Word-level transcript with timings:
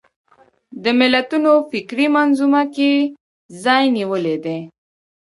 د 0.83 0.85
ملتونو 0.99 1.51
فکري 1.71 2.07
منظومه 2.15 2.63
کې 2.75 2.91
ځای 3.63 3.83
نیولی 3.97 4.35
دی 4.43 4.59